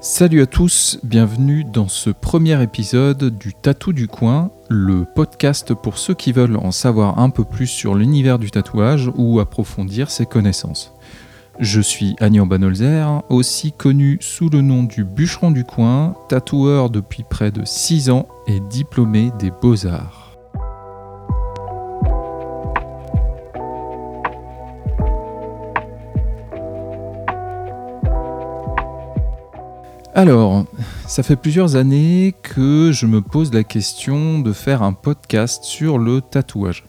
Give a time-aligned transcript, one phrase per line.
[0.00, 5.98] Salut à tous, bienvenue dans ce premier épisode du Tatou du coin, le podcast pour
[5.98, 10.24] ceux qui veulent en savoir un peu plus sur l'univers du tatouage ou approfondir ses
[10.24, 10.94] connaissances.
[11.58, 17.24] Je suis Agnan Banolzer, aussi connu sous le nom du bûcheron du coin, tatoueur depuis
[17.28, 20.27] près de 6 ans et diplômé des beaux-arts.
[30.18, 30.64] Alors,
[31.06, 35.96] ça fait plusieurs années que je me pose la question de faire un podcast sur
[35.96, 36.82] le tatouage.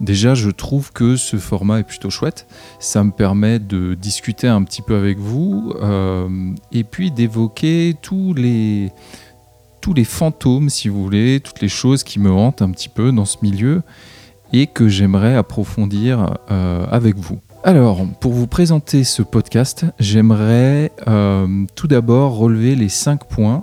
[0.00, 2.46] Déjà, je trouve que ce format est plutôt chouette.
[2.80, 8.32] Ça me permet de discuter un petit peu avec vous euh, et puis d'évoquer tous
[8.32, 8.90] les,
[9.82, 13.12] tous les fantômes, si vous voulez, toutes les choses qui me hantent un petit peu
[13.12, 13.82] dans ce milieu
[14.54, 17.38] et que j'aimerais approfondir euh, avec vous.
[17.64, 23.62] Alors, pour vous présenter ce podcast, j'aimerais euh, tout d'abord relever les cinq points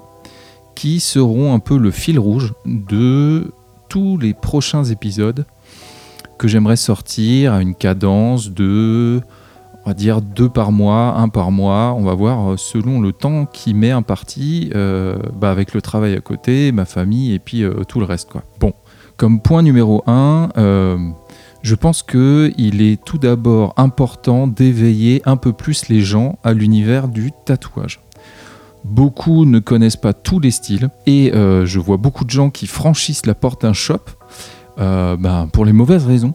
[0.73, 3.51] qui seront un peu le fil rouge de
[3.90, 5.46] tous les prochains épisodes
[6.38, 9.20] que j'aimerais sortir à une cadence de,
[9.84, 11.93] on va dire, deux par mois, un par mois.
[11.98, 15.82] On va voir euh, selon le temps qui met un parti euh, bah, avec le
[15.82, 18.29] travail à côté, ma famille et puis tout le reste.
[18.62, 18.71] Bon,
[19.18, 20.48] comme point numéro un,
[21.62, 27.07] je pense qu'il est tout d'abord important d'éveiller un peu plus les gens à l'univers
[27.07, 27.99] du tatouage.
[28.85, 32.66] Beaucoup ne connaissent pas tous les styles et euh, je vois beaucoup de gens qui
[32.66, 33.99] franchissent la porte d'un shop
[34.79, 36.34] euh, ben, pour les mauvaises raisons.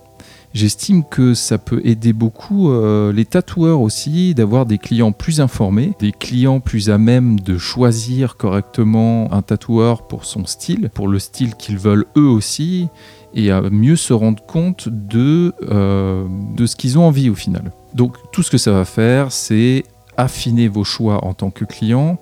[0.52, 5.94] J'estime que ça peut aider beaucoup euh, les tatoueurs aussi d'avoir des clients plus informés,
[5.98, 11.18] des clients plus à même de choisir correctement un tatoueur pour son style, pour le
[11.18, 12.88] style qu'ils veulent eux aussi,
[13.34, 16.24] et à mieux se rendre compte de, euh,
[16.56, 17.72] de ce qu'ils ont envie au final.
[17.94, 19.84] Donc tout ce que ça va faire, c'est
[20.16, 22.18] affiner vos choix en tant que client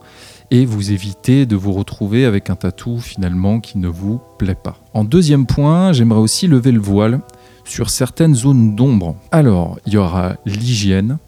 [0.50, 4.76] et vous éviter de vous retrouver avec un tatou finalement qui ne vous plaît pas.
[4.92, 7.20] En deuxième point, j'aimerais aussi lever le voile
[7.64, 9.16] sur certaines zones d'ombre.
[9.30, 11.18] Alors, il y aura l'hygiène,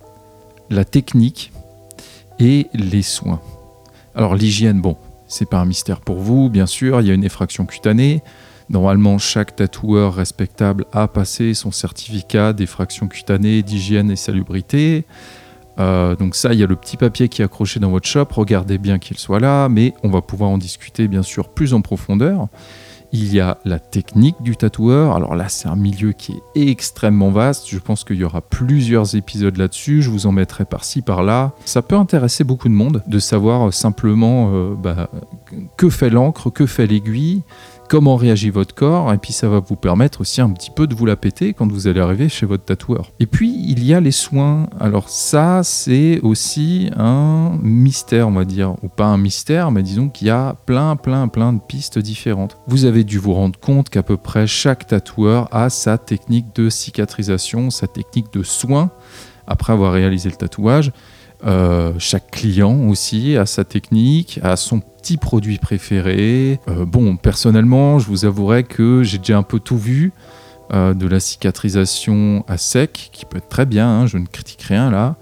[0.70, 1.52] la technique
[2.38, 3.40] et les soins.
[4.14, 7.24] Alors l'hygiène, bon, c'est pas un mystère pour vous, bien sûr, il y a une
[7.24, 8.22] effraction cutanée,
[8.70, 15.04] Normalement, chaque tatoueur respectable a passé son certificat d'effraction cutanée, d'hygiène et salubrité.
[15.78, 18.26] Euh, donc ça, il y a le petit papier qui est accroché dans votre shop.
[18.30, 21.80] Regardez bien qu'il soit là, mais on va pouvoir en discuter bien sûr plus en
[21.80, 22.48] profondeur.
[23.12, 25.14] Il y a la technique du tatoueur.
[25.14, 27.68] Alors là, c'est un milieu qui est extrêmement vaste.
[27.68, 30.02] Je pense qu'il y aura plusieurs épisodes là-dessus.
[30.02, 31.52] Je vous en mettrai par-ci, par-là.
[31.64, 35.10] Ça peut intéresser beaucoup de monde de savoir simplement euh, bah,
[35.76, 37.42] que fait l'encre, que fait l'aiguille,
[37.88, 40.94] comment réagit votre corps, et puis ça va vous permettre aussi un petit peu de
[40.94, 43.12] vous la péter quand vous allez arriver chez votre tatoueur.
[43.20, 44.68] Et puis il y a les soins.
[44.80, 50.08] Alors ça, c'est aussi un mystère, on va dire, ou pas un mystère, mais disons
[50.08, 52.56] qu'il y a plein, plein, plein de pistes différentes.
[52.66, 56.68] Vous avez dû vous rendre compte qu'à peu près chaque tatoueur a sa technique de
[56.68, 58.90] cicatrisation, sa technique de soin
[59.46, 60.92] après avoir réalisé le tatouage.
[61.46, 66.58] Euh, chaque client aussi a sa technique, a son petit produit préféré.
[66.68, 70.12] Euh, bon, personnellement, je vous avouerai que j'ai déjà un peu tout vu.
[70.72, 74.62] Euh, de la cicatrisation à sec, qui peut être très bien, hein, je ne critique
[74.62, 75.16] rien là,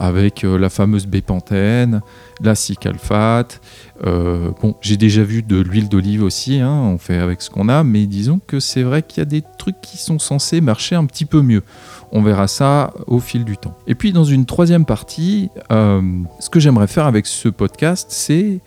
[0.00, 2.02] avec la fameuse bépantène,
[2.40, 3.60] la cicalfate.
[4.04, 7.84] bon, j'ai déjà vu de l'huile d'olive aussi, hein, on fait avec ce qu'on a,
[7.84, 11.04] mais disons que c'est vrai qu'il y a des trucs qui sont censés marcher un
[11.04, 11.62] petit peu mieux.
[12.10, 13.76] On verra ça au fil du temps.
[13.86, 16.00] Et puis dans une troisième partie, euh,
[16.40, 18.60] ce que j'aimerais faire avec ce podcast, c'est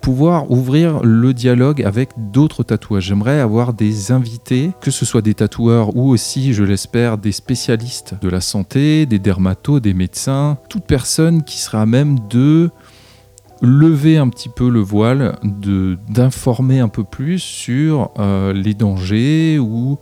[0.00, 3.04] pouvoir ouvrir le dialogue avec d'autres tatouages.
[3.04, 8.14] J'aimerais avoir des invités, que ce soit des tatoueurs ou aussi, je l'espère, des spécialistes
[8.20, 12.70] de la santé, des dermatos, des médecins, toute personne qui sera à même de
[13.62, 19.98] lever un petit peu le voile, d'informer un peu plus sur euh, les dangers ou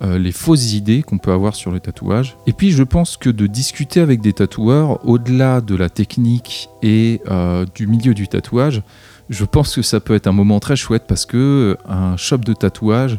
[0.00, 2.36] euh, les fausses idées qu'on peut avoir sur le tatouage.
[2.46, 7.20] Et puis je pense que de discuter avec des tatoueurs, au-delà de la technique et
[7.28, 8.82] euh, du milieu du tatouage,
[9.30, 11.36] je pense que ça peut être un moment très chouette parce que
[11.86, 13.18] euh, un shop de tatouage,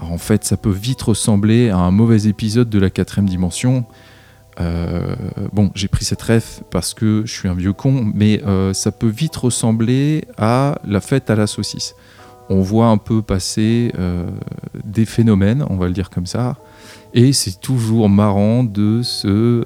[0.00, 3.84] en fait, ça peut vite ressembler à un mauvais épisode de la quatrième dimension.
[5.52, 8.42] bon, j'ai pris cette ref parce que je suis un vieux con, mais
[8.72, 11.94] ça peut vite ressembler à la fête à la saucisse
[12.48, 14.26] on voit un peu passer euh,
[14.84, 16.56] des phénomènes, on va le dire comme ça,
[17.14, 19.64] et c'est toujours marrant de se euh,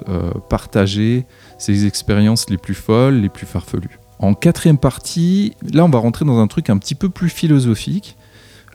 [0.48, 1.26] partager
[1.58, 3.98] ces expériences les plus folles, les plus farfelues.
[4.18, 8.16] En quatrième partie, là on va rentrer dans un truc un petit peu plus philosophique,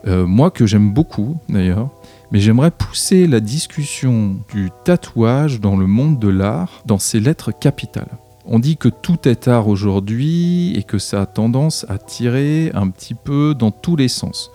[0.06, 1.90] euh, moi que j'aime beaucoup d'ailleurs,
[2.30, 7.52] mais j'aimerais pousser la discussion du tatouage dans le monde de l'art dans ses lettres
[7.52, 8.18] capitales.
[8.46, 12.90] On dit que tout est art aujourd'hui et que ça a tendance à tirer un
[12.90, 14.50] petit peu dans tous les sens.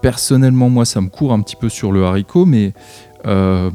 [0.00, 2.72] Personnellement, moi, ça me court un petit peu sur le haricot, mais
[3.26, 3.70] euh,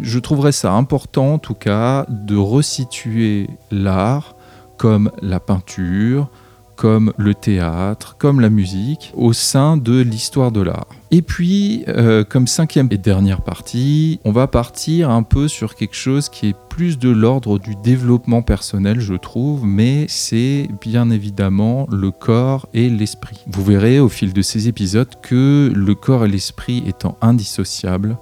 [0.00, 4.33] je trouverais ça important, en tout cas, de resituer l'art
[4.76, 6.28] comme la peinture,
[6.76, 10.88] comme le théâtre, comme la musique, au sein de l'histoire de l'art.
[11.10, 15.94] Et puis, euh, comme cinquième et dernière partie, on va partir un peu sur quelque
[15.94, 21.86] chose qui est plus de l'ordre du développement personnel, je trouve, mais c'est bien évidemment
[21.90, 23.44] le corps et l'esprit.
[23.46, 28.16] Vous verrez au fil de ces épisodes que le corps et l'esprit étant indissociables,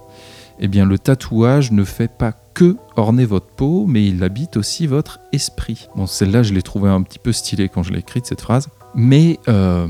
[0.62, 4.86] eh bien le tatouage ne fait pas que orner votre peau, mais il habite aussi
[4.86, 5.88] votre esprit.
[5.96, 8.68] Bon, celle-là, je l'ai trouvée un petit peu stylée quand je l'ai écrite, cette phrase.
[8.94, 9.88] Mais euh,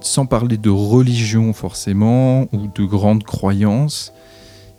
[0.00, 4.12] sans parler de religion forcément, ou de grandes croyances,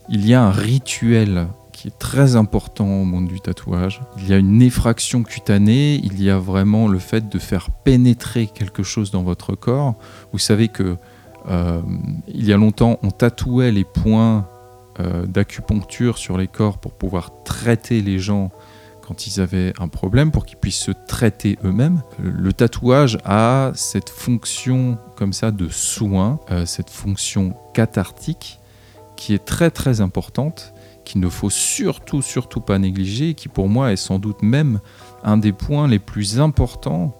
[0.09, 4.01] il y a un rituel qui est très important au monde du tatouage.
[4.18, 8.48] Il y a une effraction cutanée, il y a vraiment le fait de faire pénétrer
[8.48, 9.95] quelque chose dans votre corps.
[10.33, 10.98] Vous savez que
[11.50, 11.81] euh,
[12.27, 14.45] il y a longtemps, on tatouait les points
[15.00, 18.52] d'acupuncture sur les corps pour pouvoir traiter les gens
[19.08, 22.02] quand ils avaient un problème, pour qu'ils puissent se traiter eux-mêmes.
[22.22, 28.60] Le tatouage a cette fonction comme ça de soin, euh, cette fonction cathartique
[29.16, 30.74] qui est très très importante,
[31.06, 34.82] qu'il ne faut surtout surtout pas négliger, qui pour moi est sans doute même
[35.24, 37.18] un des points les plus importants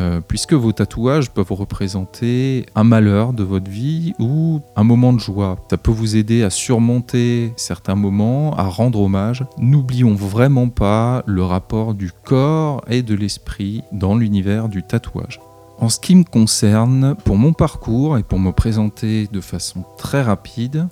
[0.00, 5.18] euh, puisque vos tatouages peuvent représenter un malheur de votre vie ou un moment de
[5.18, 5.56] joie.
[5.70, 9.44] Ça peut vous aider à surmonter certains moments, à rendre hommage.
[9.58, 15.40] N'oublions vraiment pas le rapport du corps et de l'esprit dans l'univers du tatouage.
[15.80, 20.22] En ce qui me concerne, pour mon parcours et pour me présenter de façon très
[20.22, 20.88] rapide,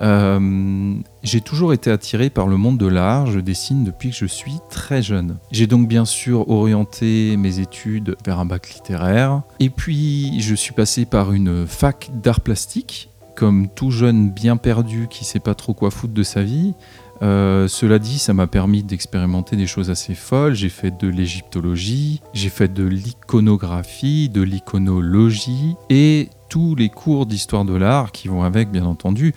[0.00, 4.26] euh, j'ai toujours été attiré par le monde de l'art, je dessine depuis que je
[4.26, 5.36] suis très jeune.
[5.50, 10.72] J'ai donc bien sûr orienté mes études vers un bac littéraire, et puis je suis
[10.72, 15.74] passé par une fac d'art plastique, comme tout jeune bien perdu qui sait pas trop
[15.74, 16.74] quoi foutre de sa vie.
[17.22, 20.54] Euh, cela dit, ça m'a permis d'expérimenter des choses assez folles.
[20.54, 27.64] J'ai fait de l'égyptologie, j'ai fait de l'iconographie, de l'iconologie et tous les cours d'histoire
[27.64, 29.34] de l'art qui vont avec, bien entendu.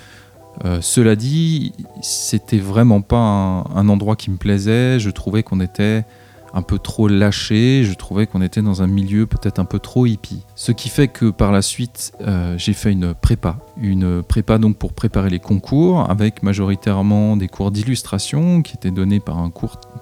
[0.63, 4.99] Euh, cela dit, c'était vraiment pas un, endroit qui me plaisait.
[4.99, 6.05] Je trouvais qu'on était
[6.53, 7.83] un peu trop lâché.
[7.83, 10.43] Je trouvais qu'on était dans un milieu peut-être un peu trop hippie.
[10.55, 13.57] Ce qui fait que par la suite, euh, j'ai fait une prépa.
[13.81, 19.19] Une prépa donc pour préparer les concours, avec majoritairement des cours d'illustration qui étaient donnés
[19.19, 19.51] par un,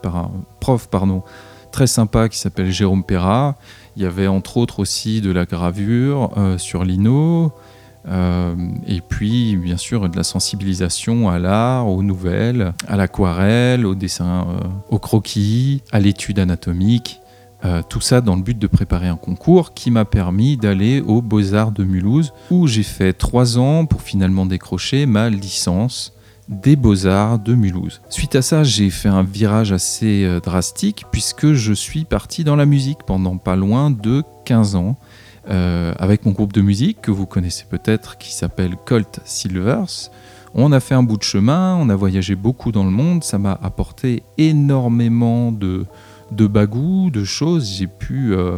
[0.01, 0.29] par
[0.59, 1.23] prof pardon,
[1.71, 3.55] très sympa qui s'appelle Jérôme Perra.
[3.97, 7.51] Il y avait entre autres aussi de la gravure euh, sur lino,
[8.07, 8.55] euh,
[8.85, 14.47] et puis, bien sûr, de la sensibilisation à l'art, aux nouvelles, à l'aquarelle, au dessin,
[14.49, 17.19] euh, au croquis, à l'étude anatomique.
[17.65, 21.21] Euh, tout ça dans le but de préparer un concours qui m'a permis d'aller aux
[21.21, 26.11] Beaux-Arts de Mulhouse, où j'ai fait trois ans pour finalement décrocher ma licence
[26.49, 28.01] des Beaux-Arts de Mulhouse.
[28.09, 32.65] Suite à ça, j'ai fait un virage assez drastique puisque je suis parti dans la
[32.65, 34.97] musique pendant pas loin de 15 ans.
[35.49, 40.09] Euh, avec mon groupe de musique que vous connaissez peut-être qui s'appelle Colt Silvers.
[40.55, 43.39] On a fait un bout de chemin, on a voyagé beaucoup dans le monde, ça
[43.39, 45.85] m'a apporté énormément de,
[46.31, 47.69] de bagou, de choses.
[47.77, 48.57] J'ai pu euh,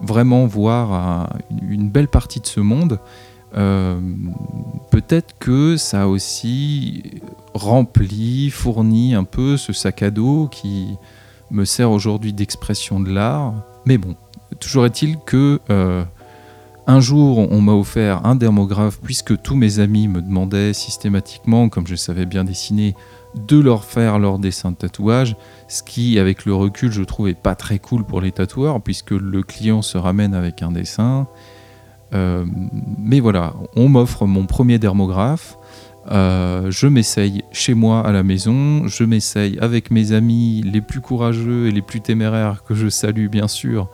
[0.00, 1.28] vraiment voir
[1.68, 3.00] une belle partie de ce monde.
[3.56, 3.98] Euh,
[4.92, 7.02] peut-être que ça a aussi
[7.52, 10.96] rempli, fourni un peu ce sac à dos qui
[11.50, 13.54] me sert aujourd'hui d'expression de l'art.
[13.86, 14.14] Mais bon,
[14.60, 15.60] Toujours est-il que
[16.86, 21.86] un jour, on m'a offert un dermographe puisque tous mes amis me demandaient systématiquement, comme
[21.86, 22.94] je savais bien dessiner,
[23.34, 25.36] de leur faire leur dessin de tatouage,
[25.68, 29.42] ce qui, avec le recul, je trouvais pas très cool pour les tatoueurs puisque le
[29.42, 31.26] client se ramène avec un dessin.
[32.14, 32.44] Euh,
[32.98, 35.56] mais voilà, on m'offre mon premier dermographe.
[36.10, 41.00] Euh, je m'essaye chez moi à la maison, je m'essaye avec mes amis les plus
[41.00, 43.88] courageux et les plus téméraires que je salue bien sûr,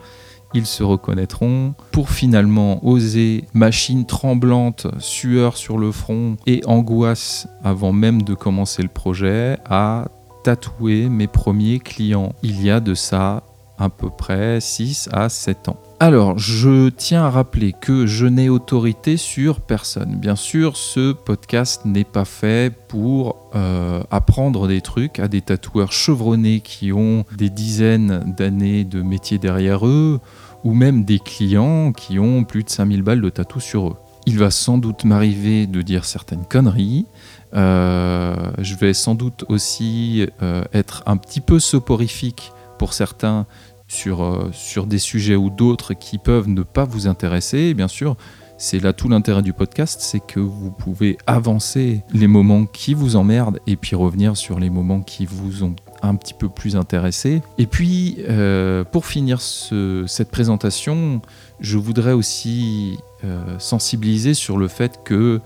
[0.53, 7.91] ils se reconnaîtront, pour finalement oser, machine tremblante, sueur sur le front et angoisse avant
[7.91, 10.07] même de commencer le projet, à
[10.43, 12.33] tatouer mes premiers clients.
[12.43, 13.43] Il y a de ça
[13.77, 15.77] à peu près 6 à 7 ans.
[16.01, 20.15] Alors, je tiens à rappeler que je n'ai autorité sur personne.
[20.15, 25.91] Bien sûr, ce podcast n'est pas fait pour euh, apprendre des trucs à des tatoueurs
[25.91, 30.21] chevronnés qui ont des dizaines d'années de métier derrière eux,
[30.63, 33.97] ou même des clients qui ont plus de 5000 balles de tatou sur eux.
[34.25, 37.07] Il va sans doute m'arriver de dire certaines conneries.
[37.53, 43.47] Euh, je vais sans doute aussi euh, être un petit peu soporifique pour certains
[43.89, 47.73] sur, euh, sur des sujets ou d'autres qui peuvent ne pas vous intéresser.
[47.73, 48.15] bien sûr,
[48.57, 53.15] c'est là tout l'intérêt du podcast, c'est que vous pouvez avancer les moments qui vous
[53.15, 57.41] emmerdent et puis revenir sur les moments qui vous ont un petit peu plus intéressé.
[57.57, 61.21] Et puis, euh, pour finir cette présentation,
[61.59, 65.41] je voudrais aussi euh, sensibiliser sur le fait que,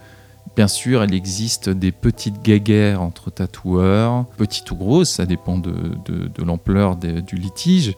[0.55, 5.73] bien sûr, il existe des petites guéguerres entre tatoueurs, petites ou grosses, ça dépend de,
[6.43, 7.95] l'ampleur du litige.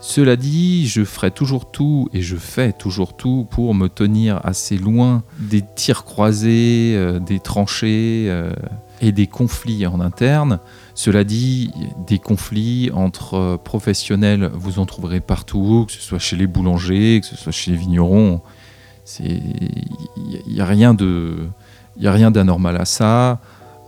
[0.00, 4.76] Cela dit, je ferai toujours tout et je fais toujours tout pour me tenir assez
[4.76, 8.28] loin des tirs croisés, euh, des tranchées
[9.02, 10.60] et des conflits en interne.
[10.94, 11.72] Cela dit,
[12.06, 17.18] des conflits entre euh, professionnels, vous en trouverez partout, que ce soit chez les boulangers,
[17.20, 18.40] que ce soit chez les vignerons.
[19.18, 19.42] Il
[20.46, 20.94] n'y a, rien
[21.96, 23.40] d'anormal à ça.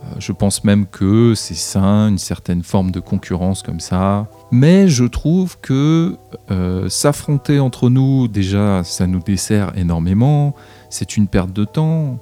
[0.05, 4.27] Euh, je pense même que c'est sain, une certaine forme de concurrence comme ça.
[4.51, 6.17] Mais je trouve que
[6.51, 10.55] euh, s'affronter entre nous, déjà, ça nous dessert énormément.
[10.89, 12.19] C'est une perte de temps.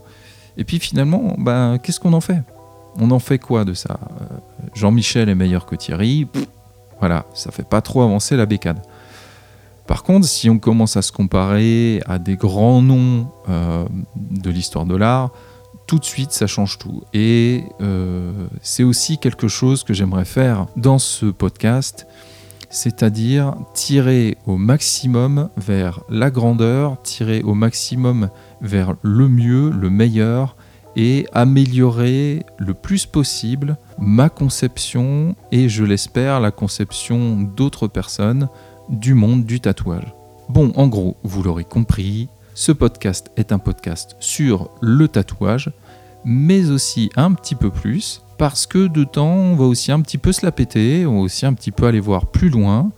[0.57, 2.43] Et puis finalement, ben, qu'est-ce qu'on en fait?
[2.99, 3.99] On en fait quoi de ça?
[4.21, 4.35] Euh,
[4.75, 6.27] Jean-Michel est meilleur que Thierry.
[6.99, 8.81] voilà, ça fait pas trop avancer la bécane.
[9.87, 13.27] Par contre, si on commence à se comparer à des grands noms
[14.15, 15.31] de l'histoire de l'art,
[15.87, 17.03] tout de suite ça change tout.
[17.13, 22.07] Et euh, c'est aussi quelque chose que j'aimerais faire dans ce podcast,
[22.69, 28.29] c'est-à-dire tirer au maximum vers la grandeur, tirer au maximum
[28.61, 30.55] vers le mieux, le meilleur,
[30.95, 38.47] et améliorer le plus possible ma conception et je l'espère la conception d'autres personnes
[38.89, 40.13] du monde du tatouage.
[40.49, 45.71] Bon, en gros, vous l'aurez compris, ce podcast est un podcast sur le tatouage,
[46.25, 50.17] mais aussi un petit peu plus, parce que de temps, on va aussi un petit
[50.17, 52.91] peu se la péter, on va aussi un petit peu aller voir plus loin,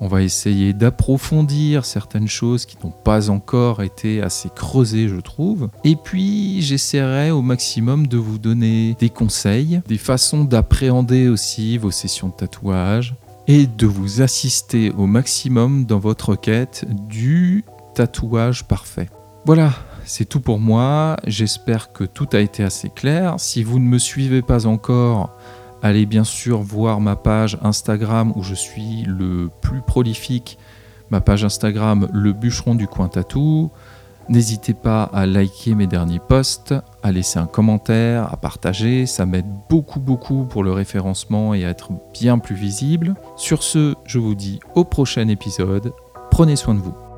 [0.00, 5.68] on va essayer d'approfondir certaines choses qui n'ont pas encore été assez creusées, je trouve.
[5.84, 11.92] Et puis, j'essaierai au maximum de vous donner des conseils, des façons d'appréhender aussi vos
[11.92, 13.14] sessions de tatouage
[13.46, 19.08] et de vous assister au maximum dans votre quête du tatouage parfait.
[19.44, 19.72] Voilà,
[20.04, 21.16] c'est tout pour moi.
[21.26, 23.34] J'espère que tout a été assez clair.
[23.38, 25.36] Si vous ne me suivez pas encore,
[25.82, 30.56] Allez bien sûr voir ma page Instagram où je suis le plus prolifique,
[31.10, 33.72] ma page Instagram Le Bûcheron du Coin Tatou.
[34.28, 36.72] N'hésitez pas à liker mes derniers posts,
[37.02, 41.70] à laisser un commentaire, à partager, ça m'aide beaucoup beaucoup pour le référencement et à
[41.70, 43.16] être bien plus visible.
[43.36, 45.92] Sur ce, je vous dis au prochain épisode,
[46.30, 47.11] prenez soin de vous.